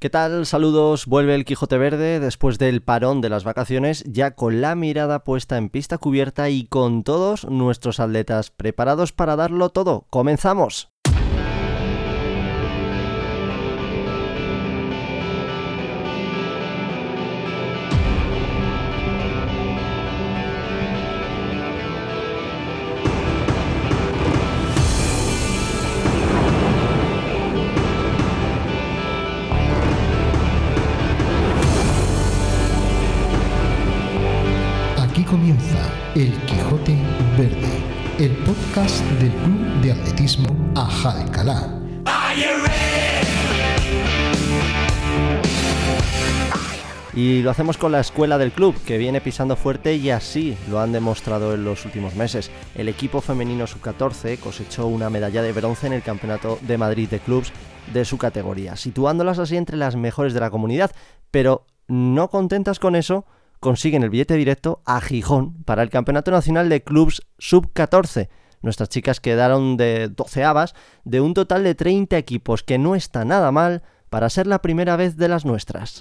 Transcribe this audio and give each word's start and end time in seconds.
¿Qué 0.00 0.08
tal? 0.08 0.46
Saludos. 0.46 1.04
Vuelve 1.04 1.34
el 1.34 1.44
Quijote 1.44 1.76
Verde 1.76 2.20
después 2.20 2.56
del 2.56 2.80
parón 2.80 3.20
de 3.20 3.28
las 3.28 3.44
vacaciones, 3.44 4.02
ya 4.06 4.30
con 4.30 4.62
la 4.62 4.74
mirada 4.74 5.24
puesta 5.24 5.58
en 5.58 5.68
pista 5.68 5.98
cubierta 5.98 6.48
y 6.48 6.64
con 6.64 7.04
todos 7.04 7.44
nuestros 7.44 8.00
atletas 8.00 8.50
preparados 8.50 9.12
para 9.12 9.36
darlo 9.36 9.68
todo. 9.68 10.06
¡Comenzamos! 10.08 10.89
El 38.20 38.36
podcast 38.44 39.02
del 39.12 39.32
Club 39.32 39.80
de 39.80 39.92
Atletismo 39.92 40.54
Ajalcalá. 40.76 41.80
Y 47.14 47.40
lo 47.40 47.50
hacemos 47.50 47.78
con 47.78 47.92
la 47.92 48.00
escuela 48.00 48.36
del 48.36 48.52
club, 48.52 48.74
que 48.84 48.98
viene 48.98 49.22
pisando 49.22 49.56
fuerte 49.56 49.94
y 49.94 50.10
así 50.10 50.54
lo 50.68 50.80
han 50.80 50.92
demostrado 50.92 51.54
en 51.54 51.64
los 51.64 51.86
últimos 51.86 52.14
meses. 52.14 52.50
El 52.74 52.90
equipo 52.90 53.22
femenino 53.22 53.66
sub-14 53.66 54.38
cosechó 54.38 54.86
una 54.86 55.08
medalla 55.08 55.40
de 55.40 55.52
bronce 55.52 55.86
en 55.86 55.94
el 55.94 56.02
Campeonato 56.02 56.58
de 56.60 56.76
Madrid 56.76 57.08
de 57.08 57.20
Clubs 57.20 57.54
de 57.90 58.04
su 58.04 58.18
categoría, 58.18 58.76
situándolas 58.76 59.38
así 59.38 59.56
entre 59.56 59.78
las 59.78 59.96
mejores 59.96 60.34
de 60.34 60.40
la 60.40 60.50
comunidad. 60.50 60.90
Pero 61.30 61.64
no 61.88 62.28
contentas 62.28 62.78
con 62.78 62.96
eso, 62.96 63.24
consiguen 63.60 64.02
el 64.02 64.10
billete 64.10 64.34
directo 64.34 64.82
a 64.86 65.00
Gijón 65.00 65.62
para 65.64 65.82
el 65.82 65.90
Campeonato 65.90 66.30
Nacional 66.30 66.68
de 66.68 66.82
Clubs 66.82 67.22
Sub-14. 67.38 68.28
Nuestras 68.62 68.88
chicas 68.88 69.20
quedaron 69.20 69.76
de 69.76 70.08
doceavas 70.08 70.74
de 71.04 71.20
un 71.20 71.34
total 71.34 71.62
de 71.62 71.74
30 71.74 72.18
equipos, 72.18 72.62
que 72.62 72.78
no 72.78 72.94
está 72.94 73.24
nada 73.24 73.52
mal 73.52 73.82
para 74.08 74.28
ser 74.28 74.46
la 74.46 74.60
primera 74.60 74.96
vez 74.96 75.16
de 75.16 75.28
las 75.28 75.44
nuestras. 75.44 76.00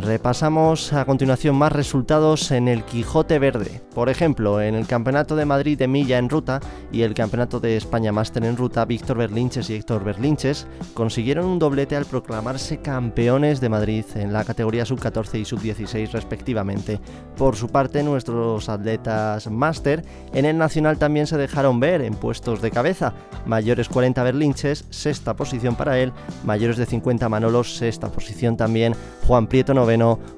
Repasamos 0.00 0.92
a 0.92 1.04
continuación 1.04 1.56
más 1.56 1.72
resultados 1.72 2.52
en 2.52 2.68
el 2.68 2.84
Quijote 2.84 3.40
Verde. 3.40 3.82
Por 3.96 4.08
ejemplo, 4.08 4.62
en 4.62 4.76
el 4.76 4.86
Campeonato 4.86 5.34
de 5.34 5.44
Madrid 5.44 5.76
de 5.76 5.88
Milla 5.88 6.18
en 6.18 6.28
ruta 6.28 6.60
y 6.92 7.02
el 7.02 7.14
Campeonato 7.14 7.58
de 7.58 7.76
España 7.76 8.12
Máster 8.12 8.44
en 8.44 8.56
ruta, 8.56 8.84
Víctor 8.84 9.18
Berlinches 9.18 9.68
y 9.70 9.74
Héctor 9.74 10.04
Berlinches 10.04 10.68
consiguieron 10.94 11.46
un 11.46 11.58
doblete 11.58 11.96
al 11.96 12.04
proclamarse 12.04 12.78
campeones 12.80 13.60
de 13.60 13.70
Madrid 13.70 14.04
en 14.14 14.32
la 14.32 14.44
categoría 14.44 14.84
sub-14 14.84 15.40
y 15.40 15.44
sub-16 15.44 16.12
respectivamente. 16.12 17.00
Por 17.36 17.56
su 17.56 17.66
parte, 17.68 18.04
nuestros 18.04 18.68
atletas 18.68 19.50
máster 19.50 20.04
en 20.32 20.44
el 20.44 20.58
Nacional 20.58 20.98
también 20.98 21.26
se 21.26 21.36
dejaron 21.36 21.80
ver 21.80 22.02
en 22.02 22.14
puestos 22.14 22.62
de 22.62 22.70
cabeza. 22.70 23.14
Mayores 23.46 23.88
40 23.88 24.22
Berlinches, 24.22 24.84
sexta 24.90 25.34
posición 25.34 25.74
para 25.74 25.98
él, 25.98 26.12
mayores 26.44 26.76
de 26.76 26.86
50 26.86 27.28
Manolos, 27.28 27.74
sexta 27.74 28.12
posición 28.12 28.56
también, 28.56 28.94
Juan 29.26 29.48
Prieto 29.48 29.74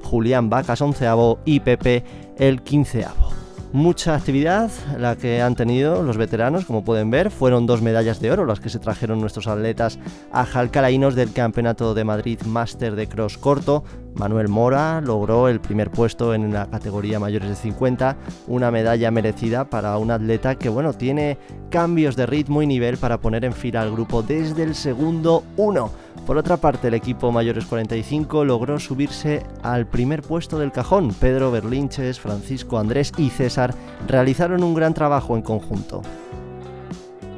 Julián 0.02 0.50
Vacas 0.50 0.80
onceavo 0.80 1.38
y 1.44 1.60
Pepe 1.60 2.04
el 2.38 2.62
quinceavo. 2.62 3.30
Mucha 3.72 4.16
actividad 4.16 4.68
la 4.98 5.14
que 5.14 5.40
han 5.40 5.54
tenido 5.54 6.02
los 6.02 6.16
veteranos, 6.16 6.64
como 6.64 6.84
pueden 6.84 7.12
ver, 7.12 7.30
fueron 7.30 7.66
dos 7.66 7.82
medallas 7.82 8.20
de 8.20 8.32
oro 8.32 8.44
las 8.44 8.58
que 8.58 8.68
se 8.68 8.80
trajeron 8.80 9.20
nuestros 9.20 9.46
atletas 9.46 10.00
a 10.32 10.44
jalcalaínos 10.44 11.14
del 11.14 11.32
Campeonato 11.32 11.94
de 11.94 12.02
Madrid 12.02 12.40
Máster 12.42 12.96
de 12.96 13.06
Cross 13.06 13.38
Corto. 13.38 13.84
Manuel 14.14 14.48
Mora 14.48 15.00
logró 15.00 15.48
el 15.48 15.60
primer 15.60 15.90
puesto 15.90 16.34
en 16.34 16.52
la 16.52 16.68
categoría 16.68 17.18
mayores 17.18 17.48
de 17.48 17.56
50, 17.56 18.16
una 18.48 18.70
medalla 18.70 19.10
merecida 19.10 19.68
para 19.68 19.96
un 19.98 20.10
atleta 20.10 20.56
que 20.56 20.68
bueno, 20.68 20.92
tiene 20.92 21.38
cambios 21.70 22.16
de 22.16 22.26
ritmo 22.26 22.62
y 22.62 22.66
nivel 22.66 22.96
para 22.96 23.20
poner 23.20 23.44
en 23.44 23.52
fila 23.52 23.82
al 23.82 23.92
grupo 23.92 24.22
desde 24.22 24.62
el 24.62 24.74
segundo 24.74 25.44
uno. 25.56 25.90
Por 26.26 26.36
otra 26.36 26.56
parte, 26.58 26.88
el 26.88 26.94
equipo 26.94 27.32
mayores 27.32 27.64
45 27.66 28.44
logró 28.44 28.78
subirse 28.78 29.42
al 29.62 29.86
primer 29.86 30.22
puesto 30.22 30.58
del 30.58 30.72
cajón. 30.72 31.14
Pedro 31.14 31.50
Berlinches, 31.50 32.20
Francisco 32.20 32.78
Andrés 32.78 33.12
y 33.16 33.30
César 33.30 33.74
realizaron 34.06 34.62
un 34.62 34.74
gran 34.74 34.94
trabajo 34.94 35.36
en 35.36 35.42
conjunto. 35.42 36.02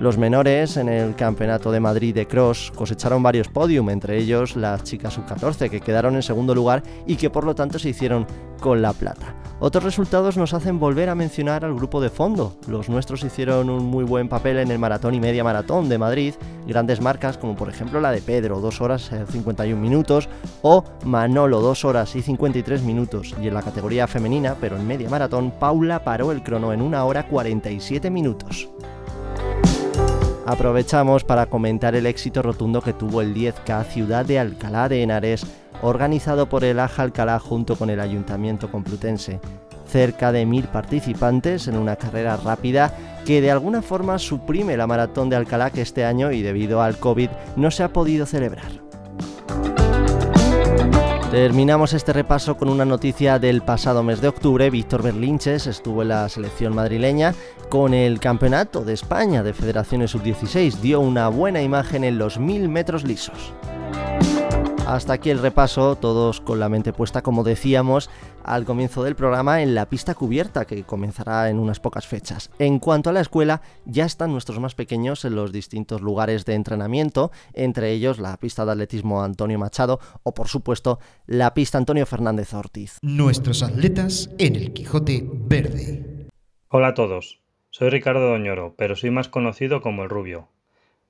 Los 0.03 0.19
menores 0.19 0.77
en 0.79 0.89
el 0.89 1.15
Campeonato 1.15 1.71
de 1.71 1.79
Madrid 1.79 2.13
de 2.13 2.27
Cross 2.27 2.73
cosecharon 2.75 3.23
varios 3.23 3.47
podium, 3.47 3.89
entre 3.89 4.19
ellos 4.19 4.57
las 4.57 4.83
chicas 4.83 5.15
sub-14 5.15 5.71
que 5.71 5.81
quedaron 5.81 6.17
en 6.17 6.25
segundo 6.25 6.57
lugar 6.57 6.83
y 7.07 7.15
que 7.15 7.31
por 7.31 7.45
lo 7.45 7.55
tanto 7.55 7.79
se 7.79 7.91
hicieron 7.91 8.27
con 8.61 8.83
la 8.83 8.95
plata. 8.95 9.37
Otros 9.61 9.85
resultados 9.85 10.37
nos 10.37 10.55
hacen 10.55 10.81
volver 10.81 11.09
a 11.09 11.15
mencionar 11.15 11.65
al 11.65 11.77
grupo 11.77 12.01
de 12.01 12.11
fondo. 12.11 12.57
Los 12.67 12.89
nuestros 12.89 13.23
hicieron 13.23 13.71
un 13.71 13.85
muy 13.87 14.03
buen 14.03 14.29
papel 14.29 14.59
en 14.59 14.73
el 14.73 14.81
maratón 14.81 15.15
y 15.15 15.21
media 15.21 15.45
maratón 15.45 15.89
de 15.89 15.99
Madrid, 15.99 16.35
grandes 16.67 17.01
marcas 17.01 17.39
como 17.39 17.55
por 17.55 17.69
ejemplo 17.69 18.01
la 18.01 18.11
de 18.11 18.23
Pedro, 18.23 18.59
2 18.59 18.81
horas 18.81 19.09
y 19.13 19.31
51 19.31 19.81
minutos, 19.81 20.29
o 20.63 20.83
Manolo, 21.05 21.61
2 21.61 21.85
horas 21.85 22.17
y 22.17 22.23
53 22.23 22.83
minutos. 22.83 23.37
Y 23.41 23.47
en 23.47 23.55
la 23.55 23.63
categoría 23.63 24.09
femenina, 24.09 24.57
pero 24.61 24.75
en 24.75 24.85
media 24.85 25.09
maratón, 25.09 25.53
Paula 25.61 26.03
paró 26.03 26.33
el 26.33 26.43
crono 26.43 26.73
en 26.73 26.83
1 26.83 27.07
hora 27.07 27.29
47 27.29 28.11
minutos. 28.11 28.69
Aprovechamos 30.45 31.23
para 31.23 31.47
comentar 31.47 31.95
el 31.95 32.05
éxito 32.05 32.43
rotundo 32.43 32.83
que 32.83 32.93
tuvo 32.93 33.21
el 33.21 33.33
10K 33.33 33.85
Ciudad 33.85 34.27
de 34.27 34.41
Alcalá 34.41 34.89
de 34.89 35.03
Henares, 35.03 35.47
organizado 35.83 36.49
por 36.49 36.65
el 36.65 36.81
Aja 36.81 37.05
Alcalá 37.05 37.39
junto 37.39 37.77
con 37.77 37.91
el 37.91 38.01
Ayuntamiento 38.01 38.69
Complutense. 38.71 39.41
Cerca 39.87 40.33
de 40.33 40.45
mil 40.45 40.65
participantes 40.65 41.69
en 41.69 41.77
una 41.77 41.95
carrera 41.95 42.37
rápida 42.37 42.93
que 43.25 43.41
de 43.41 43.53
alguna 43.53 43.83
forma 43.83 44.19
suprime 44.19 44.77
la 44.77 44.89
maratón 44.89 45.31
de 45.31 45.37
Alcalá 45.37 45.71
que 45.71 45.83
este 45.83 46.05
año 46.05 46.33
y 46.33 46.43
debido 46.43 46.83
al 46.83 46.99
COVID 46.99 47.29
no 47.55 47.71
se 47.71 47.85
ha 47.85 47.93
podido 47.93 48.27
celebrar. 48.27 48.92
Terminamos 51.33 51.95
este 51.95 52.13
repaso 52.13 52.59
con 52.59 52.69
una 52.69 52.85
noticia 52.85 53.39
del 53.39 53.63
pasado 53.63 54.03
mes 54.03 54.21
de 54.21 54.29
octubre. 54.29 54.69
Víctor 54.69 55.03
Berlinches 55.03 55.67
estuvo 55.67 56.03
en 56.03 56.09
la 56.09 56.29
selección 56.29 56.75
madrileña 56.75 57.35
con 57.71 57.95
el 57.95 58.21
Campeonato 58.21 58.85
de 58.85 58.93
España 58.93 59.43
de 59.43 59.55
Federaciones 59.55 60.11
Sub-16. 60.11 60.81
Dio 60.83 61.01
una 61.01 61.29
buena 61.29 61.63
imagen 61.63 62.05
en 62.05 62.19
los 62.19 62.39
1000 62.39 62.69
metros 62.69 63.05
lisos. 63.05 63.55
Hasta 64.93 65.15
aquí 65.15 65.31
el 65.31 65.39
repaso, 65.39 65.97
todos 65.97 66.43
con 66.43 66.61
la 66.61 66.69
mente 66.69 66.93
puesta, 66.93 67.23
como 67.23 67.45
decíamos 67.45 68.11
al 68.45 68.67
comienzo 68.67 69.03
del 69.03 69.17
programa, 69.17 69.63
en 69.63 69.75
la 69.75 69.89
pista 69.89 70.15
cubierta 70.15 70.67
que 70.67 70.85
comenzará 70.85 71.49
en 71.49 71.59
unas 71.59 71.81
pocas 71.81 72.07
fechas. 72.07 72.51
En 72.59 72.79
cuanto 72.79 73.09
a 73.09 73.15
la 73.15 73.23
escuela, 73.23 73.63
ya 73.87 74.05
están 74.05 74.33
nuestros 74.33 74.61
más 74.61 74.75
pequeños 74.75 75.25
en 75.25 75.35
los 75.35 75.51
distintos 75.51 76.03
lugares 76.03 76.45
de 76.45 76.53
entrenamiento, 76.53 77.31
entre 77.55 77.91
ellos 77.93 78.19
la 78.19 78.37
pista 78.37 78.67
de 78.67 78.73
atletismo 78.73 79.23
Antonio 79.23 79.59
Machado 79.59 79.99
o 80.25 80.35
por 80.35 80.49
supuesto 80.49 80.99
la 81.25 81.55
pista 81.55 81.79
Antonio 81.79 82.05
Fernández 82.05 82.53
Ortiz. 82.53 82.99
Nuestros 83.01 83.63
atletas 83.63 84.29
en 84.37 84.57
el 84.57 84.75
Quijote 84.75 85.27
Verde. 85.27 86.29
Hola 86.69 86.89
a 86.89 86.95
todos, 86.95 87.41
soy 87.71 87.89
Ricardo 87.89 88.29
Doñoro, 88.29 88.75
pero 88.77 88.95
soy 88.95 89.11
más 89.11 89.31
conocido 89.31 89.81
como 89.81 90.03
el 90.03 90.11
Rubio. 90.11 90.51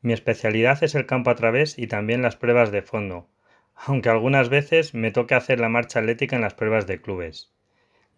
Mi 0.02 0.12
especialidad 0.12 0.84
es 0.84 0.94
el 0.94 1.06
campo 1.06 1.30
a 1.30 1.34
través 1.34 1.80
y 1.80 1.88
también 1.88 2.22
las 2.22 2.36
pruebas 2.36 2.70
de 2.70 2.82
fondo 2.82 3.26
aunque 3.74 4.08
algunas 4.08 4.48
veces 4.48 4.94
me 4.94 5.10
toque 5.10 5.34
hacer 5.34 5.60
la 5.60 5.68
marcha 5.68 5.98
atlética 5.98 6.36
en 6.36 6.42
las 6.42 6.54
pruebas 6.54 6.86
de 6.86 7.00
clubes. 7.00 7.52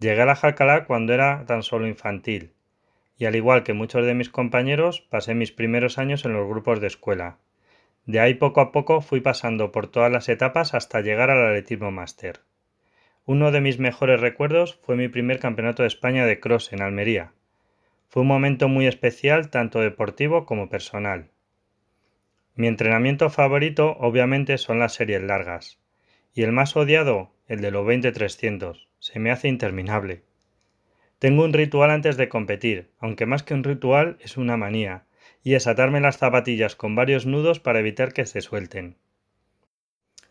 Llegué 0.01 0.23
a 0.23 0.27
la 0.27 0.37
Jalcalá 0.37 0.85
cuando 0.85 1.15
era 1.15 1.45
tan 1.47 1.63
solo 1.63 1.87
infantil, 1.87 2.53
y 3.17 3.27
al 3.27 3.37
igual 3.37 3.63
que 3.63 3.73
muchos 3.73 4.05
de 4.05 4.15
mis 4.15 4.29
compañeros, 4.29 5.01
pasé 5.01 5.35
mis 5.35 5.53
primeros 5.53 5.99
años 5.99 6.25
en 6.25 6.33
los 6.33 6.49
grupos 6.49 6.81
de 6.81 6.89
escuela. 6.89 7.39
De 8.07 8.21
ahí 8.21 8.35
poco 8.35 8.61
a 8.61 8.73
poco 8.73 9.01
fui 9.01 9.21
pasando 9.21 9.73
por 9.73 9.87
todas 9.87 10.13
las 10.13 10.29
etapas 10.29 10.75
hasta 10.75 11.01
llegar 11.01 11.31
al 11.31 11.47
atletismo 11.47 11.91
máster. 11.91 12.41
Uno 13.25 13.51
de 13.53 13.63
mis 13.63 13.79
mejores 13.79 14.21
recuerdos 14.21 14.79
fue 14.83 14.97
mi 14.97 15.09
primer 15.09 15.39
campeonato 15.39 15.83
de 15.83 15.89
España 15.89 16.27
de 16.27 16.41
cross 16.41 16.73
en 16.73 16.83
Almería. 16.83 17.33
Fue 18.09 18.23
un 18.23 18.29
momento 18.29 18.69
muy 18.69 18.87
especial 18.87 19.49
tanto 19.49 19.81
deportivo 19.81 20.45
como 20.45 20.69
personal. 20.69 21.31
Mi 22.57 22.69
entrenamiento 22.69 23.31
favorito 23.31 23.97
obviamente 23.99 24.59
son 24.59 24.79
las 24.79 24.95
series 24.95 25.23
largas. 25.23 25.81
Y 26.33 26.43
el 26.43 26.53
más 26.53 26.77
odiado, 26.77 27.33
el 27.49 27.61
de 27.61 27.73
los 27.73 27.85
20-300. 27.85 28.87
Se 29.01 29.19
me 29.19 29.33
hace 29.33 29.49
interminable. 29.49 30.23
Tengo 31.19 31.45
un 31.45 31.53
ritual 31.53 31.91
antes 31.91 32.17
de 32.17 32.29
competir, 32.29 32.91
aunque 32.99 33.27
más 33.27 33.43
que 33.43 33.55
un 33.55 33.65
ritual 33.65 34.19
es 34.21 34.37
una 34.37 34.57
manía, 34.57 35.05
y 35.43 35.55
es 35.55 35.67
atarme 35.67 36.01
las 36.01 36.19
zapatillas 36.19 36.77
con 36.77 36.95
varios 36.95 37.27
nudos 37.27 37.61
para 37.61 37.81
evitar 37.81 38.13
que 38.13 38.25
se 38.25 38.41
suelten. 38.41 38.97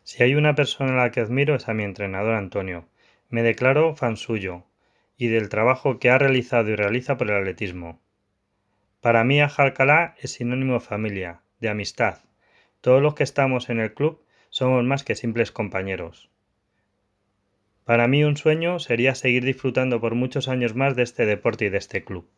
Si 0.03 0.23
hay 0.23 0.35
una 0.35 0.55
persona 0.55 0.93
a 0.93 1.05
la 1.05 1.11
que 1.11 1.19
admiro 1.19 1.55
es 1.55 1.67
a 1.67 1.73
mi 1.73 1.83
entrenador 1.83 2.35
Antonio. 2.35 2.87
Me 3.29 3.43
declaro 3.43 3.95
fan 3.95 4.17
suyo, 4.17 4.65
y 5.17 5.27
del 5.27 5.49
trabajo 5.49 5.99
que 5.99 6.09
ha 6.09 6.17
realizado 6.17 6.69
y 6.69 6.75
realiza 6.75 7.17
por 7.17 7.29
el 7.29 7.37
atletismo. 7.37 8.01
Para 9.01 9.23
mí 9.23 9.41
Ajalcalá 9.41 10.15
es 10.19 10.31
sinónimo 10.31 10.75
de 10.75 10.79
familia, 10.79 11.42
de 11.63 11.69
amistad. 11.69 12.19
Todos 12.81 13.01
los 13.01 13.15
que 13.15 13.23
estamos 13.23 13.69
en 13.69 13.79
el 13.79 13.95
club 13.95 14.21
somos 14.49 14.83
más 14.83 15.03
que 15.03 15.15
simples 15.15 15.51
compañeros. 15.51 16.29
Para 17.85 18.07
mí 18.07 18.23
un 18.23 18.37
sueño 18.37 18.79
sería 18.79 19.15
seguir 19.15 19.43
disfrutando 19.43 19.99
por 19.99 20.13
muchos 20.13 20.47
años 20.47 20.75
más 20.75 20.95
de 20.95 21.03
este 21.03 21.25
deporte 21.25 21.65
y 21.65 21.69
de 21.69 21.79
este 21.79 22.03
club. 22.03 22.29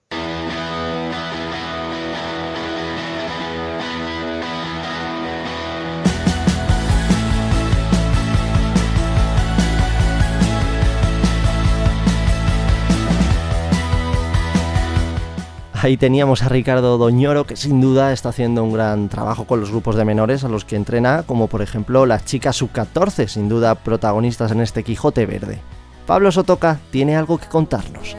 Ahí 15.85 15.97
teníamos 15.97 16.41
a 16.41 16.49
Ricardo 16.49 16.97
Doñoro, 16.97 17.45
que 17.45 17.55
sin 17.55 17.79
duda 17.79 18.11
está 18.11 18.29
haciendo 18.29 18.63
un 18.63 18.73
gran 18.73 19.07
trabajo 19.07 19.45
con 19.45 19.59
los 19.59 19.69
grupos 19.69 19.95
de 19.95 20.03
menores 20.03 20.43
a 20.43 20.49
los 20.49 20.65
que 20.65 20.75
entrena, 20.75 21.21
como 21.27 21.45
por 21.45 21.61
ejemplo 21.61 22.07
las 22.07 22.25
chicas 22.25 22.55
sub-14, 22.55 23.27
sin 23.27 23.49
duda 23.49 23.75
protagonistas 23.75 24.51
en 24.51 24.61
este 24.61 24.83
Quijote 24.83 25.27
Verde. 25.27 25.59
Pablo 26.07 26.31
Sotoca 26.31 26.79
tiene 26.89 27.15
algo 27.15 27.37
que 27.37 27.45
contarnos. 27.45 28.15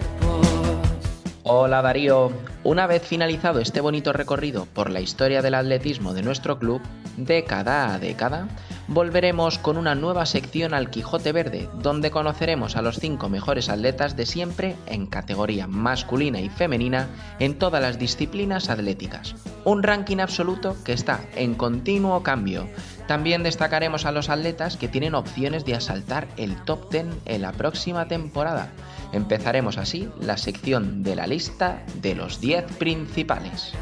Hola 1.43 1.83
Darío, 1.83 2.31
una 2.63 2.87
vez 2.87 3.03
finalizado 3.03 3.59
este 3.59 3.81
bonito 3.81 4.13
recorrido 4.13 4.69
por 4.73 4.89
la 4.89 5.01
historia 5.01 5.43
del 5.43 5.55
atletismo 5.55 6.15
de 6.15 6.23
nuestro 6.23 6.61
club, 6.61 6.81
década 7.17 7.93
a 7.93 7.99
década, 7.99 8.47
volveremos 8.89 9.59
con 9.59 9.77
una 9.77 9.95
nueva 9.95 10.27
sección 10.27 10.75
al 10.75 10.91
Quijote 10.91 11.33
Verde, 11.33 11.69
donde 11.75 12.11
conoceremos 12.11 12.77
a 12.77 12.83
los 12.83 12.99
5 12.99 13.29
mejores 13.29 13.69
atletas 13.69 14.17
de 14.17 14.27
siempre 14.27 14.77
en 14.87 15.07
categoría 15.07 15.67
masculina 15.67 16.41
y 16.41 16.49
femenina 16.49 17.09
en 17.39 17.59
todas 17.59 17.83
las 17.83 17.99
disciplinas 17.99 18.71
atléticas. 18.71 19.35
Un 19.65 19.83
ranking 19.83 20.19
absoluto 20.19 20.77
que 20.85 20.93
está 20.93 21.21
en 21.35 21.55
continuo 21.55 22.23
cambio. 22.23 22.69
También 23.09 23.43
destacaremos 23.43 24.05
a 24.05 24.13
los 24.13 24.29
atletas 24.29 24.77
que 24.77 24.89
tienen 24.89 25.15
opciones 25.15 25.65
de 25.65 25.75
asaltar 25.75 26.29
el 26.37 26.57
top 26.65 26.91
10 26.91 27.07
en 27.25 27.43
la 27.43 27.53
próxima 27.53 28.09
temporada. 28.09 28.73
Empezaremos 29.13 29.79
así 29.79 30.09
la 30.21 30.37
sección 30.37 31.03
de 31.03 31.17
la 31.17 31.27
lista 31.27 31.83
de 32.03 32.15
los 32.15 32.41
10 32.41 32.65
principales. 32.79 33.73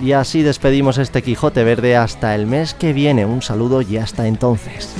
Y 0.00 0.12
así 0.12 0.42
despedimos 0.42 0.98
este 0.98 1.22
Quijote 1.22 1.64
Verde 1.64 1.96
hasta 1.96 2.34
el 2.34 2.46
mes 2.46 2.74
que 2.74 2.92
viene. 2.92 3.26
Un 3.26 3.42
saludo 3.42 3.82
y 3.82 3.96
hasta 3.96 4.26
entonces. 4.26 4.94